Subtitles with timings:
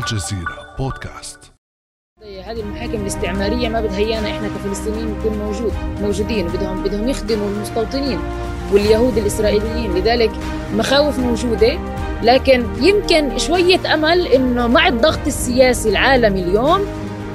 [0.00, 1.38] الجزيرة بودكاست.
[2.22, 6.48] هذه المحاكم الاستعمارية ما بدها ايانا إحنا كفلسطينيين نكون موجود موجودين.
[6.48, 8.18] بدهم بدهم يخدموا المستوطنين
[8.72, 9.94] واليهود الإسرائيليين.
[9.94, 10.30] لذلك
[10.74, 11.78] مخاوف موجودة
[12.22, 16.86] لكن يمكن شوية أمل إنه مع الضغط السياسي العالمي اليوم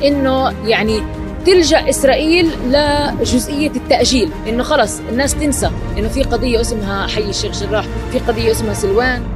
[0.03, 1.03] إنه يعني
[1.45, 4.31] تلجأ إسرائيل لجزئية التأجيل.
[4.47, 9.34] إنه خلص الناس تنسى إنه في قضية اسمها حي الشيخ جراح في قضية اسمها سلوان.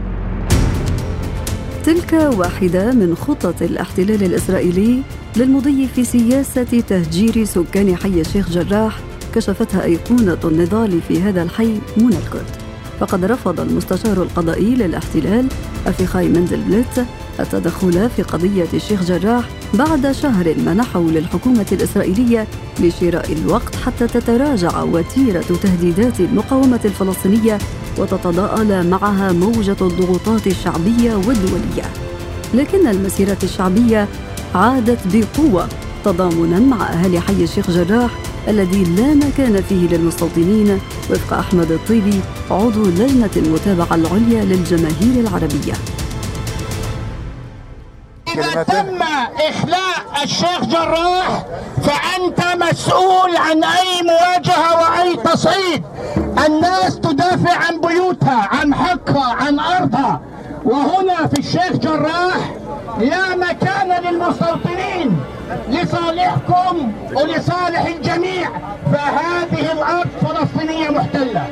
[1.89, 5.01] تلك واحدة من خطط الاحتلال الإسرائيلي
[5.35, 8.99] للمضي في سياسة تهجير سكان حي الشيخ جراح
[9.35, 12.55] كشفتها أيقونة النضال في هذا الحي منى الكرد
[12.99, 15.47] فقد رفض المستشار القضائي للاحتلال
[15.87, 17.03] أفيخاي مندل بليتز
[17.39, 22.47] التدخل في قضية الشيخ جراح بعد شهر منحه للحكومة الإسرائيلية
[22.79, 27.57] لشراء الوقت حتى تتراجع وتيرة تهديدات المقاومة الفلسطينية
[27.99, 31.83] وتتضاءل معها موجة الضغوطات الشعبية والدولية.
[32.53, 34.07] لكن المسيرة الشعبية
[34.55, 35.67] عادت بقوة
[36.05, 38.11] تضامنا مع أهالي حي الشيخ جراح
[38.47, 40.79] الذي لا مكان فيه للمستوطنين
[41.11, 42.19] وفق أحمد الطيبي
[42.51, 45.73] عضو لجنة المتابعة العليا للجماهير العربية.
[48.27, 49.01] إذا تم
[49.49, 51.45] إخلاء الشيخ جراح
[51.83, 55.83] فأنت مسؤول عن أي مواجهة وأي تصعيد.
[56.47, 60.21] الناس تدافع عن بيوتها عن حقها عن أرضها
[60.65, 62.55] وهنا في الشيخ جراح
[62.99, 65.19] لا مكان للمستوطنين
[65.69, 68.49] لصالحكم ولصالح الجميع
[68.91, 71.47] فهذه الأرض فلسطينية محتلة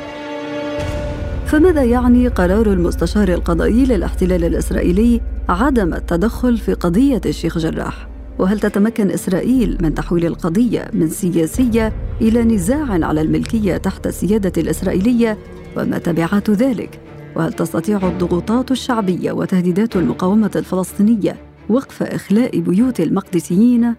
[1.46, 8.08] فماذا يعني قرار المستشار القضائي للاحتلال الإسرائيلي عدم التدخل في قضية الشيخ جراح؟
[8.38, 15.38] وهل تتمكن إسرائيل من تحويل القضية من سياسية إلى نزاع على الملكية تحت السيادة الإسرائيلية
[15.76, 17.00] وما تبعات ذلك؟
[17.36, 21.36] وهل تستطيع الضغوطات الشعبية وتهديدات المقاومة الفلسطينية
[21.68, 23.94] وقف إخلاء بيوت المقدسيين؟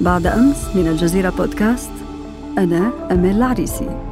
[0.00, 1.92] بعد أمس من الجزيرة بودكاست
[2.58, 4.11] أنا أمال العريسي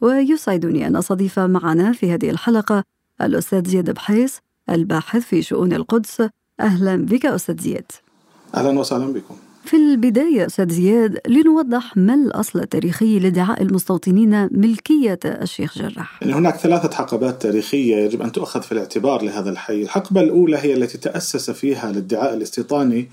[0.00, 2.84] ويسعدني أن أستضيف معنا في هذه الحلقة
[3.22, 4.38] الأستاذ زياد بحيس
[4.70, 6.22] الباحث في شؤون القدس.
[6.60, 7.92] أهلا بك أستاذ زياد.
[8.54, 9.34] أهلا وسهلا بكم.
[9.64, 16.22] في البداية أستاذ زياد لنوضح ما الأصل التاريخي لادعاء المستوطنين ملكية الشيخ جراح.
[16.22, 19.82] يعني هناك ثلاثة حقبات تاريخية يجب أن تؤخذ في الاعتبار لهذا الحي.
[19.82, 23.08] الحقبة الأولى هي التي تأسس فيها الادعاء الاستيطاني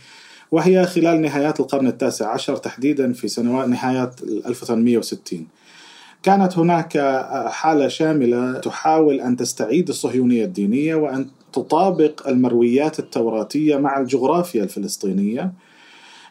[0.51, 4.11] وهي خلال نهايات القرن التاسع عشر تحديدا في سنوات نهاية
[4.45, 5.47] 1860
[6.27, 6.97] كانت هناك
[7.49, 15.53] حالة شاملة تحاول أن تستعيد الصهيونية الدينية وأن تطابق المرويات التوراتية مع الجغرافيا الفلسطينية.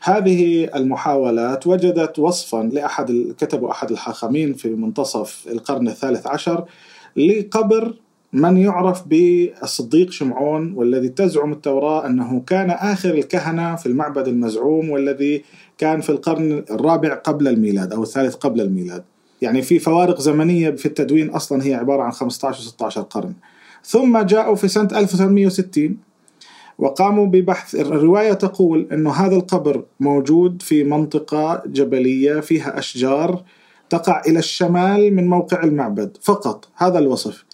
[0.03, 6.65] هذه المحاولات وجدت وصفا لأحد كتب أحد الحاخامين في منتصف القرن الثالث عشر
[7.17, 7.95] لقبر
[8.33, 15.45] من يعرف بالصديق شمعون والذي تزعم التوراة أنه كان آخر الكهنة في المعبد المزعوم والذي
[15.79, 19.05] كان في القرن الرابع قبل الميلاد أو الثالث قبل الميلاد.
[19.43, 23.35] يعني في فوارق زمنية في التدوين أصلا هي عبارة عن 15 و 16 قرن.
[23.85, 25.97] ثم جاءوا في سنة 1860
[26.79, 33.43] وقاموا ببحث الرواية تقول أنه هذا القبر موجود في منطقة جبلية فيها أشجار
[33.91, 37.45] تقع إلى الشمال من موقع المعبد فقط هذا الوصف.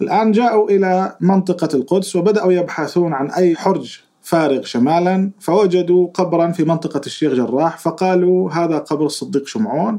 [0.00, 6.64] الآن جاءوا إلى منطقة القدس وبدأوا يبحثون عن أي حرج فارغ شمالا فوجدوا قبرا في
[6.64, 9.98] منطقة الشيخ جراح فقالوا هذا قبر الصديق شمعون.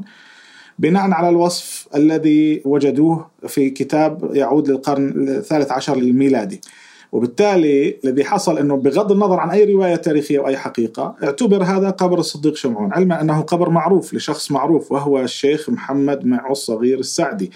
[0.78, 6.60] بناء على الوصف الذي وجدوه في كتاب يعود للقرن الثالث عشر الميلادي
[7.12, 11.90] وبالتالي الذي حصل إنه بغض النظر عن أي رواية تاريخية أو اي حقيقة اعتبر هذا
[11.90, 17.50] قبر الصديق شمعون علما أنه قبر معروف لشخص معروف وهو الشيخ محمد معو الصغير السعدي.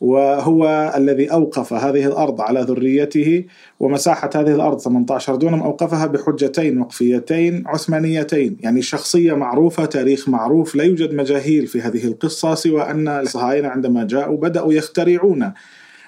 [0.00, 3.44] وهو الذي أوقف هذه الأرض على ذريته
[3.80, 10.84] ومساحة هذه الأرض 18 دونم أوقفها بحجتين وقفيتين عثمانيتين، يعني شخصية معروفة، تاريخ معروف، لا
[10.84, 15.52] يوجد مجاهيل في هذه القصة سوى ان الصهاينة عندما جاءوا بدأوا يخترعون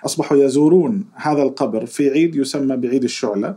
[0.04, 3.56] أصبحوا يزورون هذا القبر في عيد يسمى بعيد الشعلة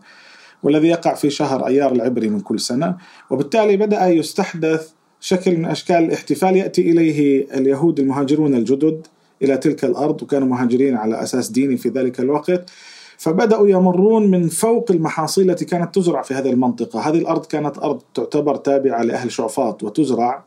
[0.63, 2.97] والذي يقع في شهر أيار العبري من كل سنة،
[3.29, 4.89] وبالتالي بدأ يستحدث
[5.19, 9.07] شكل من أشكال الاحتفال يأتي إليه اليهود المهاجرون الجدد
[9.41, 12.69] إلى تلك الأرض وكانوا مهاجرين على أساس ديني في ذلك الوقت.
[13.17, 18.01] فبدأوا يمرون من فوق المحاصيل التي كانت تزرع في هذه المنطقة، هذه الأرض كانت أرض
[18.13, 20.43] تعتبر تابعة لأهل شعفاط وتزرع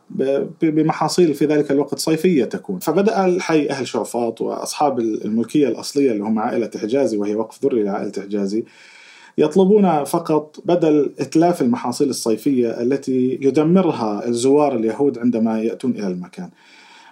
[0.61, 6.39] بمحاصيل في ذلك الوقت صيفية تكون، فبدأ الحي أهل شعفاط وأصحاب الملكية الأصلية اللي هم
[6.39, 8.63] عائلة حجازي وهي وقف ذري لعائلة حجازي
[9.37, 16.49] يطلبون فقط بدل إتلاف المحاصيل الصيفية التي يدمرها الزوار اليهود عندما يأتون إلى المكان.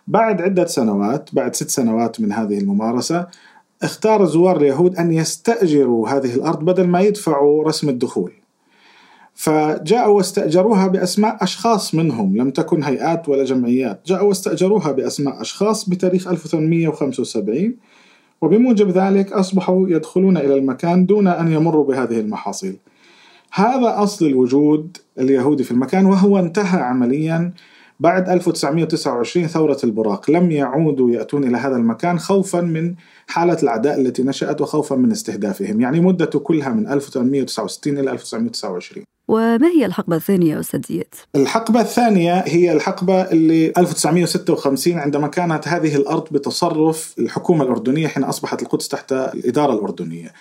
[0.08, 3.28] بعد عدة سنوات بعد ست سنوات من هذه الممارسة
[3.84, 8.32] اختار زوار اليهود أن يستأجروا هذه الأرض بدل ما يدفعوا رسم الدخول.
[9.34, 14.02] فجاءوا واستأجروها بأسماء أشخاص منهم لم تكن هيئات ولا جمعيات.
[14.06, 17.76] جاءوا واستأجروها بأسماء أشخاص بتاريخ 1875
[18.42, 22.78] وبموجب ذلك أصبحوا يدخلون إلى المكان دون أن يمروا بهذه المحاصيل.
[23.54, 27.52] هذا أصل الوجود اليهودي في المكان وهو انتهى عمليا
[28.02, 32.96] بعد 1929 ثورة البراق لم يعودوا يأتون إلى هذا المكان خوفا من
[33.28, 39.68] حالة العداء التي نشأت وخوفا من استهدافهم يعني مدته كلها من 1869 إلى 1929 وما
[39.68, 46.24] هي الحقبة الثانية أستاذ زياد؟ الحقبة الثانية هي الحقبة اللي 1956 عندما كانت هذه الأرض
[46.32, 50.34] بتصرف الحكومة الأردنية حين أصبحت القدس تحت الإدارة الأردنية.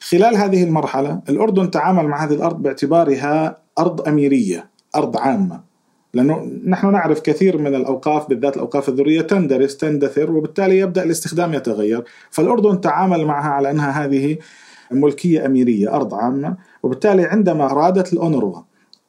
[0.00, 5.73] خلال هذه المرحلة الأردن تعامل مع هذه الأرض باعتبارها أرض أميرية أرض عامة.
[6.14, 12.04] لأنه نحن نعرف كثير من الأوقاف بالذات الأوقاف الذرية تندرس تندثر وبالتالي يبدأ الاستخدام يتغير.
[12.30, 14.36] فالأردن تعامل معها على أنها هذه
[14.90, 16.56] ملكية أميرية أرض عامة.
[16.82, 18.62] وبالتالي عندما أرادت الأونروا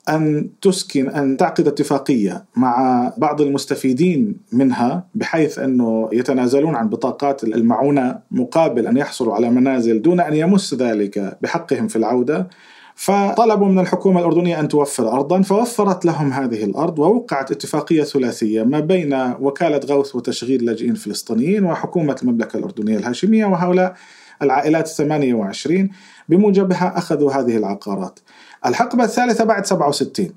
[0.10, 8.20] أن تسكن أن تعقد اتفاقية مع بعض المستفيدين منها بحيث أنه يتنازلون عن بطاقات المعونة
[8.32, 12.48] مقابل أن يحصلوا على منازل دون أن يمس ذلك بحقهم في العودة
[12.96, 18.80] فطلبوا من الحكومة الأردنية أن توفر أرضا فوفرت لهم هذه الأرض ووقعت اتفاقية ثلاثية ما
[18.80, 23.96] بين وكالة غوث وتشغيل لاجئين فلسطينيين وحكومة المملكة الأردنية الهاشمية وهؤلاء
[24.42, 25.92] العائلات الثمانية وعشرين
[26.30, 28.20] بموجبها أخذوا هذه العقارات.
[28.66, 30.30] الحقبة الثالثة بعد 67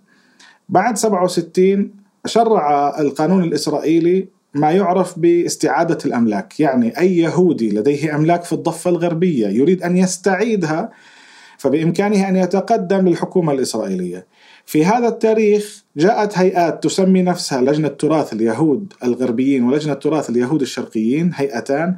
[0.69, 1.91] بعد 67
[2.27, 6.61] شرع القانون الإسرائيلي ما يعرف باستعادة الأملاك.
[6.61, 10.91] يعني أي يهودي لديه أملاك في الضفة الغربية يريد أن يستعيدها
[11.59, 14.27] فبإمكانه أن يتقدم للحكومة الإسرائيلية.
[14.67, 21.31] في هذا التاريخ جاءت هيئات تسمي نفسها لجنة تراث اليهود الغربيين ولجنة تراث اليهود الشرقيين
[21.35, 21.97] هيئتان.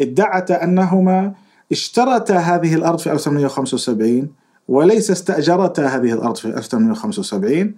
[0.00, 1.34] ادعتا أنهما
[1.72, 4.28] اشترتا هذه الأرض في 1875
[4.68, 7.74] وليس استأجرتا هذه الأرض في 1875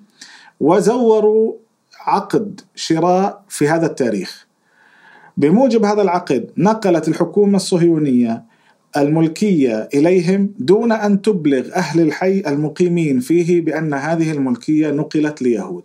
[0.60, 1.52] وزوروا
[2.00, 4.46] عقد شراء في هذا التاريخ.
[5.36, 8.53] بموجب هذا العقد نقلت الحكومة الصهيونية
[8.96, 15.84] الملكية إليهم دون أن تبلغ أهل الحي المقيمين فيه بأن هذه الملكية نقلت ليهود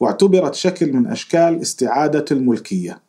[0.00, 3.00] واعتبرت شكل من أشكال استعادة الملكية.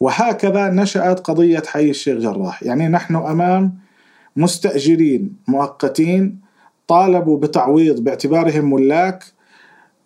[0.00, 2.62] وهكذا نشأت قضية حي الشيخ جراح.
[2.62, 3.74] يعني نحن أمام
[4.36, 6.40] مستأجرين مؤقتين
[6.88, 9.24] طالبوا بتعويض باعتبارهم ملاك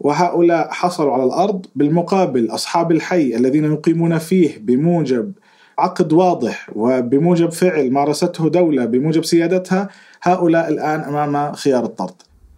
[0.00, 5.32] وهؤلاء حصلوا على الأرض بالمقابل أصحاب الحي الذين يقيمون فيه بموجب
[5.78, 9.88] عقد واضح وبموجب فعل مارسته دولة بموجب سيادتها
[10.22, 12.14] هؤلاء الآن أمام خيار الطرد.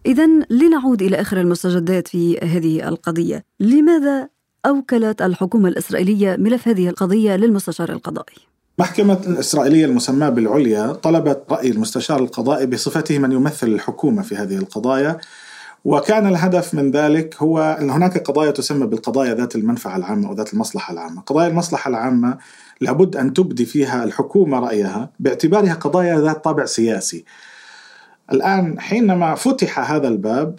[0.06, 3.44] إذا لنعود إلى آخر المستجدات في هذه القضية.
[3.60, 4.28] لماذا
[4.66, 8.36] أوكلت الحكومة الإسرائيلية ملف هذه القضية للمستشار القضائي؟
[8.78, 15.18] محكمة الإسرائيلية المسماة بالعليا طلبت رأي المستشار القضائي بصفته من يمثل الحكومة في هذه القضايا.
[15.86, 20.52] وكان الهدف من ذلك هو أن هناك قضايا تسمى بالقضايا ذات المنفعة العامة أو ذات
[20.52, 21.20] المصلحة العامة.
[21.20, 22.38] قضايا المصلحة العامة
[22.80, 27.24] لابد أن تبدي فيها الحكومة رأيها باعتبارها قضايا ذات طابع سياسي.
[28.32, 30.58] الآن حينما فتح هذا الباب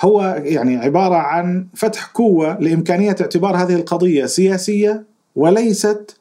[0.00, 5.04] هو يعني عبارة عن فتح قوة لإمكانية اعتبار هذه القضية سياسية
[5.36, 6.19] وليست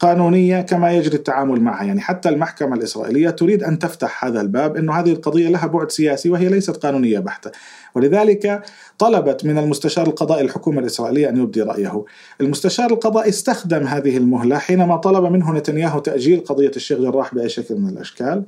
[0.00, 1.84] قانونية كما يجري التعامل معها.
[1.84, 6.30] يعني حتى المحكمة الإسرائيلية تريد أن تفتح هذا الباب أنه هذه القضية لها بعد سياسي
[6.30, 7.50] وهي ليست قانونية بحتة.
[7.94, 8.62] ولذلك
[8.98, 12.04] طلبت من المستشار القضائي الحكومة الإسرائيلية أن يبدي رأيه.
[12.40, 17.74] المستشار القضائي استخدم هذه المهلة حينما طلب منه نتنياهو تأجيل قضية الشيخ جراح بأي شكل
[17.74, 18.44] من الأشكال.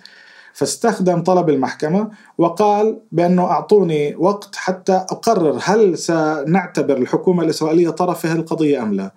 [0.52, 8.28] فاستخدم طلب المحكمة وقال بأنه أعطوني وقت حتى أقرر هل سنعتبر الحكومة الإسرائيلية طرف في
[8.28, 9.12] هذه القضية أم لا.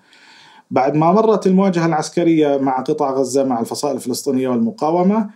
[0.73, 5.29] بعد ما مرت المواجهة العسكرية مع قطاع غزة مع الفصائل الفلسطينية والمقاومة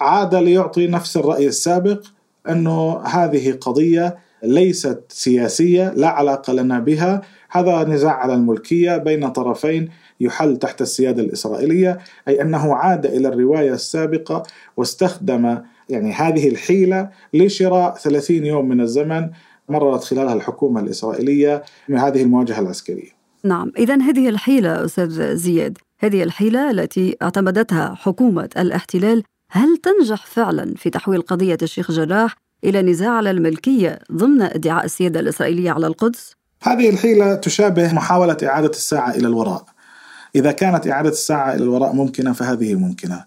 [0.00, 2.04] عاد ليعطي نفس الرأي السابق
[2.48, 7.22] أنه هذه قضية ليست سياسية لا علاقة لنا بها.
[7.50, 9.88] هذا نزاع على الملكية بين طرفين
[10.20, 11.98] يحل تحت السيادة الإسرائيلية
[12.28, 14.42] أي أنه عاد إلى الرواية السابقة
[14.76, 15.58] واستخدم
[15.88, 19.30] يعني هذه الحيلة لشراء 30 يوم من الزمن
[19.68, 23.23] مررت خلالها الحكومة الإسرائيلية من هذه المواجهة العسكرية.
[23.44, 23.72] نعم.
[23.78, 30.90] إذا هذه الحيلة أستاذ زياد هذه الحيلة التي اعتمدتها حكومة الاحتلال هل تنجح فعلا في
[30.90, 36.32] تحويل قضية الشيخ جراح إلى نزاع على الملكية ضمن ادعاء السيادة الإسرائيلية على القدس؟
[36.62, 39.64] هذه الحيلة تشابه محاولة إعادة الساعة إلى الوراء.
[40.36, 43.24] إذا كانت إعادة الساعة إلى الوراء ممكنة فهذه ممكنة.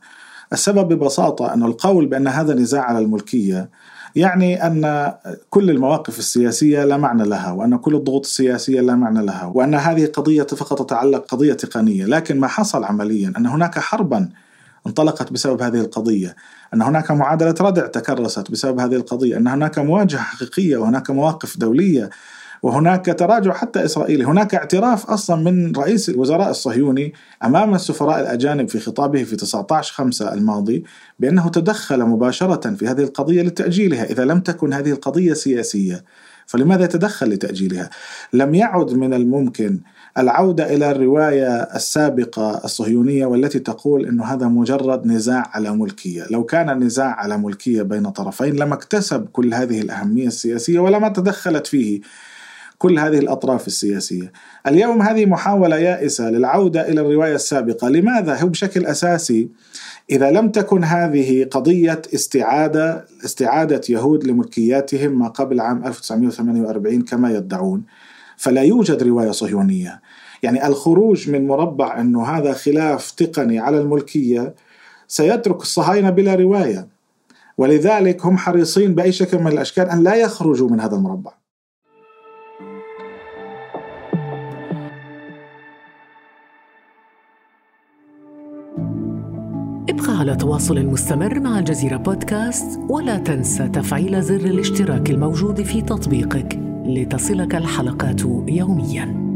[0.53, 3.69] السبب ببساطة أن القول بأن هذا نزاع على الملكية
[4.15, 5.13] يعني أن
[5.49, 10.05] كل المواقف السياسية لا معنى لها وأن كل الضغوط السياسية لا معنى لها وأن هذه
[10.05, 12.05] قضية فقط تتعلق قضية تقنية.
[12.05, 14.29] لكن ما حصل عمليا أن هناك حربا
[14.87, 16.35] انطلقت بسبب هذه القضية
[16.73, 22.09] أن هناك معادلة ردع تكرست بسبب هذه القضية أن هناك مواجهة حقيقية وهناك مواقف دولية
[22.63, 28.79] وهناك تراجع حتى إسرائيلي، هناك اعتراف أصلا من رئيس الوزراء الصهيوني أمام السفراء الأجانب في
[28.79, 30.83] خطابه في 19 5 الماضي
[31.19, 36.03] بأنه تدخل مباشرة في هذه القضية لتأجيلها، إذا لم تكن هذه القضية سياسية.
[36.45, 37.89] فلماذا يتدخل لتأجيلها؟
[38.33, 39.79] لم يعد من الممكن
[40.17, 46.69] العودة إلى الرواية السابقة الصهيونية والتي تقول إنه هذا مجرد نزاع على ملكية، لو كان
[46.69, 52.01] النزاع على ملكية بين طرفين لما اكتسب كل هذه الأهمية السياسية ولما تدخلت فيه
[52.77, 54.31] كل هذه الأطراف السياسية.
[54.67, 59.49] اليوم هذه محاولة يائسة للعودة إلى الرواية السابقة، لماذا؟ هو بشكل أساسي
[60.09, 67.83] إذا لم تكن هذه قضية استعادة استعادة يهود لملكياتهم ما قبل عام 1948 كما يدعون
[68.37, 70.01] فلا يوجد رواية صهيونية.
[70.43, 74.55] يعني الخروج من مربع انه هذا خلاف تقني على الملكية
[75.07, 76.87] سيترك الصهاينة بلا رواية.
[77.57, 81.31] ولذلك هم حريصين بأي شكل من الأشكال أن لا يخرجوا من هذا المربع.
[89.89, 96.59] ابقى على تواصل مستمر مع الجزيرة بودكاست ولا تنسى تفعيل زر الاشتراك الموجود في تطبيقك
[96.85, 99.27] لتصلك الحلقات يومياً.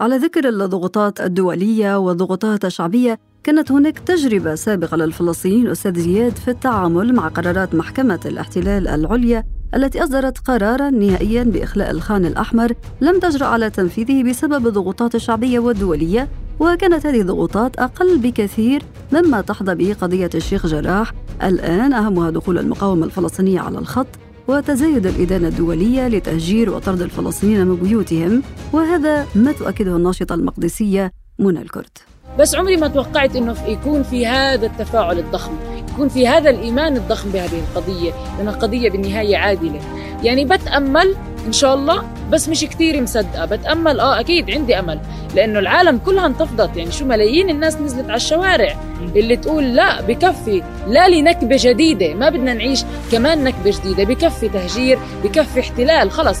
[0.00, 7.14] على ذكر الضغوطات الدولية والضغوطات الشعبية كانت هناك تجربة سابقة للفلسطينيين أستاذ زياد في التعامل
[7.14, 9.44] مع قرارات محكمة الاحتلال العليا
[9.74, 16.28] التي أصدرت قرارا نهائيا بإخلاء الخان الأحمر لم تجرأ على تنفيذه بسبب الضغوطات الشعبية والدولية
[16.60, 21.12] وكانت هذه الضغوطات أقل بكثير مما تحظى به قضية الشيخ جراح.
[21.42, 24.06] الآن أهمها دخول المقاومة الفلسطينية على الخط
[24.48, 31.98] وتزايد الإدانة الدولية لتهجير وطرد الفلسطينيين من بيوتهم وهذا ما تؤكده الناشطة المقدسية منى الكرد.
[32.38, 35.52] بس عمري ما توقعت إنه يكون في هذا التفاعل الضخم
[35.92, 39.80] يكون في هذا الإيمان الضخم بهذه القضية لأن القضية بالنهاية عادلة.
[40.22, 41.14] يعني بتأمل
[41.46, 45.00] إن شاء الله بس مش كثير مصدقة بتأمل آه أكيد عندي أمل
[45.34, 46.76] لأنه العالم كلها انتفضت.
[46.76, 48.76] يعني شو ملايين الناس نزلت على الشوارع
[49.16, 54.98] اللي تقول لا بكفي لا لنكبة جديدة ما بدنا نعيش كمان نكبة جديدة بكفي تهجير
[55.24, 56.38] بكفي احتلال خلص.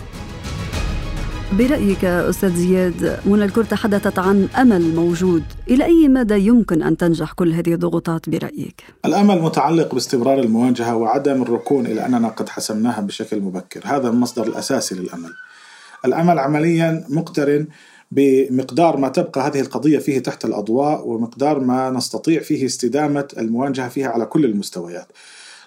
[1.52, 7.32] برأيك أستاذ زياد منى الكر تحدثت عن أمل موجود إلى أي مدى يمكن أن تنجح
[7.32, 13.40] كل هذه الضغوطات برأيك؟ الأمل متعلق باستمرار المواجهة وعدم الركون إلى أننا قد حسمناها بشكل
[13.40, 15.30] مبكر هذا المصدر الأساسي للأمل
[16.04, 17.66] الأمل عمليا مقترن
[18.10, 24.08] بمقدار ما تبقى هذه القضية فيه تحت الأضواء ومقدار ما نستطيع فيه استدامة المواجهة فيها
[24.08, 25.08] على كل المستويات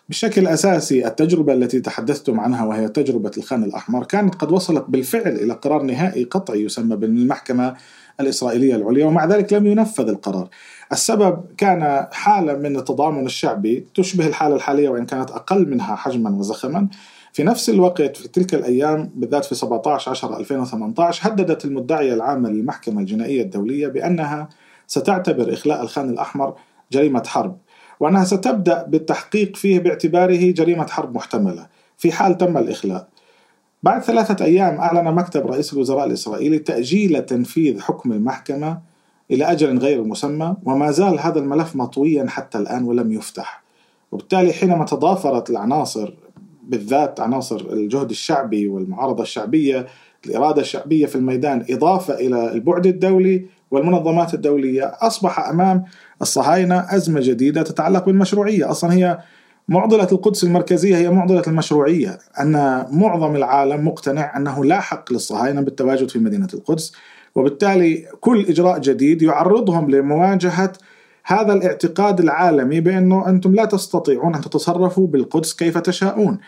[0.09, 5.53] بشكل أساسي التجربة التي تحدثتم عنها وهي تجربة الخان الأحمر كانت قد وصلت بالفعل إلى
[5.53, 7.75] قرار نهائي قطعي يسمى بالمحكمة
[8.19, 10.49] الإسرائيلية العليا ومع ذلك لم ينفذ القرار.
[10.91, 16.87] السبب كان حالة من التضامن الشعبي تشبه الحالة الحالية وإن كانت أقل منها حجما وزخما.
[17.33, 23.01] في نفس الوقت في تلك الأيام بالذات في 17 10 2018 هددت المدعية العامة للمحكمة
[23.01, 24.49] الجنائية الدولية بأنها
[24.87, 26.55] ستعتبر إخلاء الخان الأحمر
[26.91, 27.57] جريمة حرب
[27.99, 31.67] وأنها ستبدأ بالتحقيق فيه باعتباره جريمة حرب محتملة.
[31.97, 33.07] في حال تم الإخلاء.
[33.83, 38.79] بعد ثلاثة أيام أعلن مكتب رئيس الوزراء الإسرائيلي تأجيل تنفيذ حكم المحكمة
[39.31, 43.63] إلى أجل غير مسمى وما زال هذا الملف مطويا حتى الآن ولم يفتح.
[44.11, 46.13] وبالتالي حينما تضافرت العناصر
[46.63, 49.87] بالذات عناصر الجهد الشعبي والمعارضة الشعبية
[50.25, 55.83] الإرادة الشعبية في الميدان إضافة إلى البعد الدولي والمنظمات الدولية أصبح أمام
[56.21, 58.71] الصهاينة أزمة جديدة تتعلق بالمشروعية.
[58.71, 59.19] أصلا هي
[59.67, 62.17] معضلة القدس المركزية هي معضلة المشروعية.
[62.39, 66.93] أن معظم العالم مقتنع أنه لا حق للصهاينة بالتواجد في مدينة القدس
[67.35, 70.73] وبالتالي كل إجراء جديد يعرضهم لمواجهة
[71.25, 76.39] هذا الاعتقاد العالمي بأنه أنتم لا تستطيعون أن تتصرفوا بالقدس كيف تشاءون.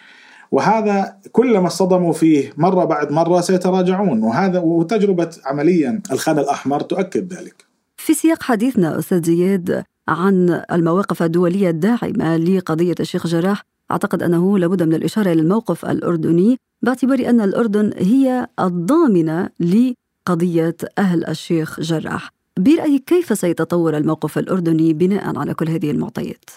[0.52, 4.24] وهذا كلما اصطدموا فيه مرة بعد مرة سيتراجعون.
[4.24, 7.66] وهذا وتجربة عمليا الخان الأحمر تؤكد ذلك.
[7.98, 14.84] في سياق حديثنا أستاذ زياد عن المواقف الدولية الداعمة لقضية الشيخ جراح أعتقد أنه لابد
[14.84, 22.30] من الإشارة إلى الموقف الأردني باعتبار أن الأردن هي الضامنة لقضية أهل الشيخ جراح.
[22.60, 26.50] برأيك كيف سيتطور الموقف الأردني بناء على كل هذه المعطيات؟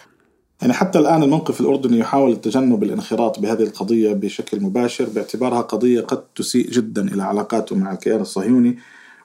[0.62, 6.22] يعني حتى الآن الموقف الأردني يحاول التجنب الانخراط بهذه القضية بشكل مباشر باعتبارها قضية قد
[6.36, 8.78] تسيء جدا إلى علاقاته مع الكيان الصهيوني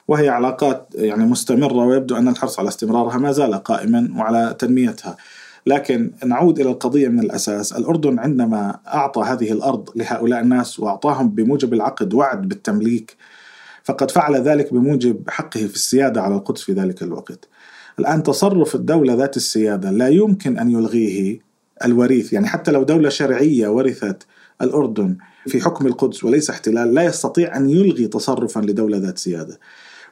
[0.08, 5.16] وهي علاقات يعني مستمرة ويبدو أن الحرص على استمرارها ما زال قائما وعلى تنميتها.
[5.66, 7.72] لكن نعود إلى القضية من الأساس.
[7.72, 13.16] الأردن عندما أعطى هذه الأرض لهؤلاء الناس وأعطاهم بموجب العقد وعد بالتمليك
[13.84, 17.48] فقد فعل ذلك بموجب حقه في السيادة على القدس في ذلك الوقت.
[17.98, 21.40] الآن تصرف الدولة ذات السيادة لا يمكن أن يلغيه
[21.84, 24.26] الوريث يعني حتى لو دولة شرعية ورثت
[24.62, 29.58] الأردن في حكم القدس وليس احتلال لا يستطيع أن يلغي تصرفا لدولة ذات سيادة.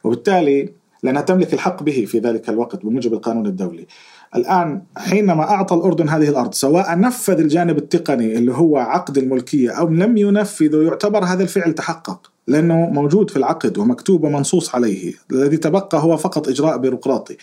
[0.03, 0.69] وبالتالي
[1.03, 3.87] لأنها تملك الحق به في ذلك الوقت بموجب القانون الدولي.
[4.35, 9.89] الآن حينما أعطى الأردن هذه الأرض سواء نفذ الجانب التقني اللي هو عقد الملكية أو
[9.89, 16.03] لم ينفذه يعتبر هذا الفعل تحقق لأنه موجود في العقد ومكتوب ومنصوص عليه الذي تبقى
[16.03, 17.37] هو فقط إجراء بيروقراطي.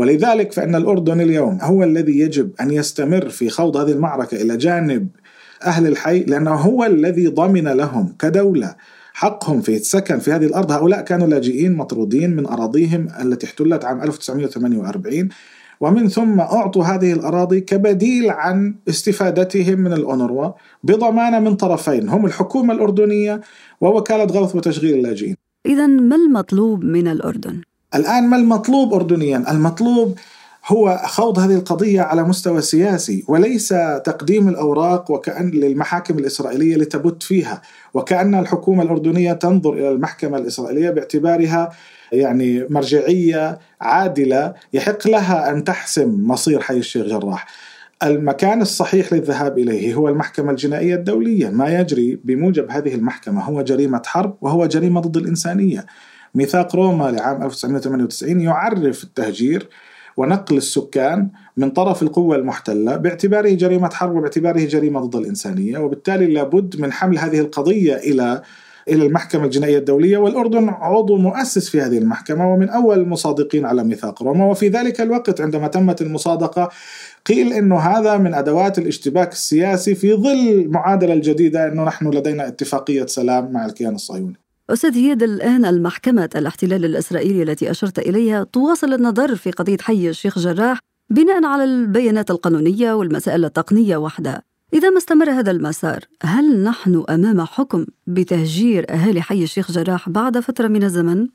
[0.00, 5.08] ولذلك فإن الأردن اليوم هو الذي يجب أن يستمر في خوض هذه المعركة إلى جانب
[5.64, 8.74] أهل الحي لأنه هو الذي ضمن لهم كدولة
[9.12, 10.72] حقهم في السكن في هذه الأرض.
[10.72, 15.28] هؤلاء كانوا لاجئين مطرودين من أراضيهم التي احتلت عام 1948
[15.80, 20.52] ومن ثم أعطوا هذه الأراضي كبديل عن استفادتهم من الأونروا
[20.84, 23.40] بضمانة من طرفين هم الحكومة الأردنية
[23.80, 25.36] ووكالة غوث وتشغيل اللاجئين.
[25.66, 27.60] إذا ما المطلوب من الأردن؟
[27.94, 30.18] الآن ما المطلوب أردنيا؟ المطلوب
[30.66, 33.68] هو خوض هذه القضية على مستوى سياسي وليس
[34.04, 37.62] تقديم الأوراق وكأن للمحاكم الإسرائيلية لتبت فيها
[37.94, 41.70] وكأن الحكومة الأردنية تنظر إلى المحكمة الإسرائيلية باعتبارها
[42.12, 47.46] يعني مرجعية عادلة يحق لها أن تحسم مصير حي الشيخ جراح
[48.02, 54.02] المكان الصحيح للذهاب إليه هو المحكمة الجنائية الدولية، ما يجري بموجب هذه المحكمة هو جريمة
[54.06, 55.86] حرب وهو جريمة ضد الإنسانية.
[56.34, 59.68] ميثاق روما لعام 1998 يعرف التهجير
[60.16, 66.80] ونقل السكان من طرف القوة المحتلة باعتباره جريمة حرب وباعتباره جريمة ضد الإنسانية وبالتالي لابد
[66.80, 68.42] من حمل هذه القضية إلى
[68.88, 74.22] إلى المحكمة الجنائية الدولية والأردن عضو مؤسس في هذه المحكمة ومن أول المصادقين على ميثاق
[74.22, 76.68] روما وفي ذلك الوقت عندما تمت المصادقة
[77.26, 83.06] قيل إنه هذا من أدوات الاشتباك السياسي في ظل المعادله الجديدة إنه نحن لدينا اتفاقية
[83.06, 84.49] سلام مع الكيان الصهيوني.
[84.72, 90.38] أستاذ هيد الآن المحكمة الاحتلال الإسرائيلي التي أشرت إليها تواصل النظر في قضية حي الشيخ
[90.38, 90.78] جراح
[91.10, 94.42] بناء على البيانات القانونية والمسائل التقنية وحدها
[94.74, 100.38] إذا ما استمر هذا المسار هل نحن أمام حكم بتهجير أهالي حي الشيخ جراح بعد
[100.40, 101.26] فترة من الزمن؟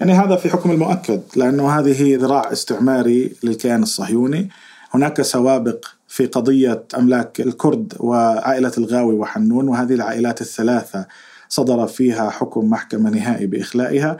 [0.00, 4.48] يعني هذا في حكم المؤكد لأنه هذه ذراع استعماري للكيان الصهيوني
[4.90, 11.06] هناك سوابق في قضية أملاك الكرد وعائلة الغاوي وحنون وهذه العائلات الثلاثة
[11.54, 14.16] صدر فيها حكم محكمة نهائي بإخلائها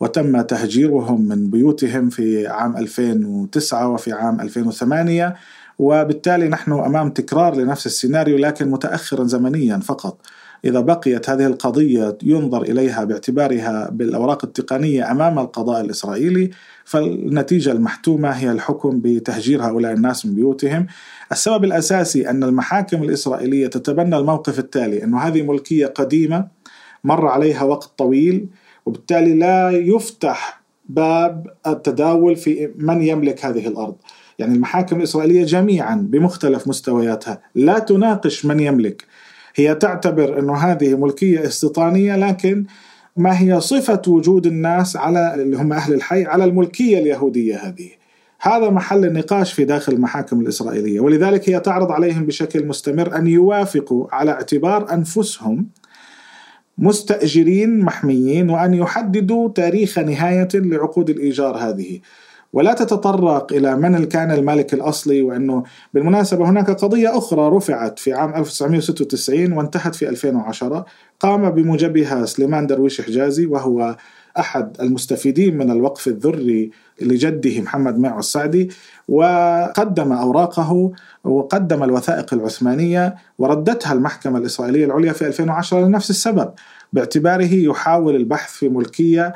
[0.00, 5.34] وتم تهجيرهم من بيوتهم في عام 2009 وفي عام 2008
[5.78, 10.20] وبالتالي نحن أمام تكرار لنفس السيناريو لكن متأخرا زمنيا فقط.
[10.64, 16.50] إذا بقيت هذه القضية ينظر إليها باعتبارها بالأوراق التقنية أمام القضاء الإسرائيلي
[16.84, 20.86] فالنتيجة المحتومة هي الحكم بتهجير هؤلاء الناس من بيوتهم.
[21.32, 26.57] السبب الأساسي أن المحاكم الإسرائيلية تتبنى الموقف التالي إنه هذه ملكية قديمة
[27.04, 28.48] مر عليها وقت طويل
[28.86, 33.96] وبالتالي لا يفتح باب التداول في من يملك هذه الأرض.
[34.38, 39.04] يعني المحاكم الإسرائيلية جميعا بمختلف مستوياتها لا تناقش من يملك
[39.54, 42.64] هي تعتبر أنه هذه ملكية استيطانية لكن
[43.16, 47.90] ما هي صفة وجود الناس على اللي هم أهل الحي على الملكية اليهودية هذه
[48.40, 54.06] هذا محل النقاش في داخل المحاكم الإسرائيلية ولذلك هي تعرض عليهم بشكل مستمر أن يوافقوا
[54.12, 55.66] على اعتبار أنفسهم
[56.78, 62.00] مستأجرين محميين وأن يحددوا تاريخ نهاية لعقود الإيجار هذه.
[62.52, 65.62] ولا تتطرق إلى من كان المالك الأصلي وأنه
[65.94, 70.86] بالمناسبة هناك قضية أخرى رفعت في عام 1996 وانتهت في 2010
[71.20, 73.96] قام بموجبها سليمان درويش حجازي وهو
[74.38, 76.70] أحد المستفيدين من الوقف الذري
[77.02, 78.70] لجده محمد معو السعدي
[79.08, 80.92] وقدم أوراقه
[81.24, 86.50] وقدم الوثائق العثمانية وردتها المحكمة الإسرائيلية العليا في 2010 لنفس السبب
[86.92, 89.34] باعتباره يحاول البحث في ملكية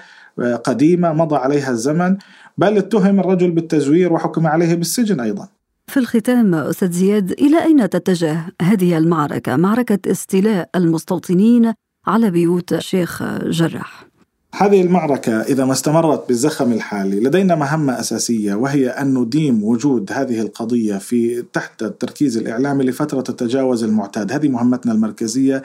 [0.65, 2.17] قديمة مضى عليها الزمن
[2.59, 5.49] بل اتهم الرجل بالتزوير وحكم عليه بالسجن أيضا.
[5.87, 11.73] في الختام أستاذ زياد إلى أين تتجه هذه المعركة؟ معركة استيلاء المستوطنين
[12.07, 14.12] على بيوت شيخ جراح.
[14.55, 20.41] هذه المعركة إذا ما استمرت بالزخم الحالي لدينا مهمة أساسية وهي أن نديم وجود هذه
[20.41, 24.33] القضية في تحت التركيز الإعلامي لفترة تتجاوز المعتاد.
[24.33, 25.63] هذه مهمتنا المركزية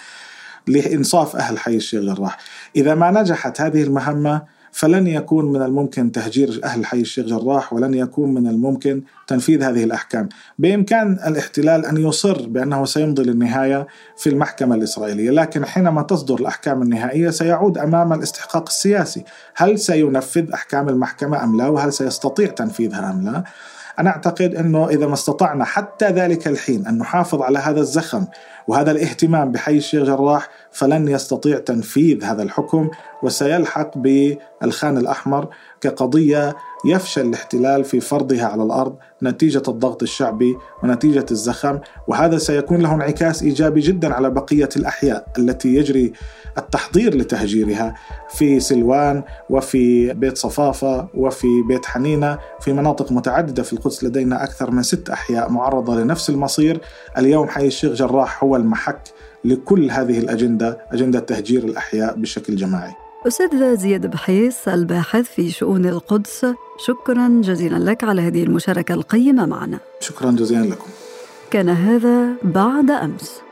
[0.68, 2.38] لإنصاف أهل حي الشيخ جراح.
[2.76, 7.94] إذا ما نجحت هذه المهمة فلن يكون من الممكن تهجير أهل حي الشيخ جراح ولن
[7.94, 10.30] يكون من الممكن تنفيذ هذه الأحكام.
[10.60, 17.30] بإمكان الاحتلال أن يصر بأنه سيمضي للنهاية في المحكمة الإسرائيلية لكن حينما تصدر الأحكام النهائية
[17.30, 19.24] سيعود أمام الاستحقاق السياسي.
[19.56, 23.44] هل سينفذ أحكام المحكمة أم لا؟ وهل سيستطيع تنفيذها أم لا؟
[24.00, 28.26] أنا أعتقد أنه إذا ما استطعنا حتى ذلك الحين أن نحافظ على هذا الزخم
[28.68, 32.90] وهذا الاهتمام بحي الشيخ جراح فلن يستطيع تنفيذ هذا الحكم
[33.24, 35.48] وسيلحق بالخان الأحمر
[35.82, 41.80] كقضية يفشل الاحتلال في فرضها على الأرض نتيجة الضغط الشعبي ونتيجة الزخم.
[42.08, 46.14] وهذا سيكون له انعكاس إيجابي جدا على بقية الأحياء التي يجري
[46.58, 47.96] التحضير لتهجيرها
[48.30, 54.72] في سلوان وفي بيت صفافة وفي بيت حنينة في مناطق متعددة في القدس لدينا أكثر
[54.72, 56.82] من ست أحياء معرضة لنفس المصير.
[57.18, 59.02] اليوم حي الشيخ جراح هو المحك.
[59.46, 62.94] لكل هذه الأجندة أجندة تهجير الأحياء بشكل جماعي.
[63.28, 66.46] أستاذ زياد بحيس الباحث في شؤون القدس
[66.86, 69.80] شكرا جزيلا لك على هذه المشاركة القيمة معنا.
[70.00, 70.90] شكرا جزيلا لكم.
[71.52, 73.47] كان هذا بعد أمس.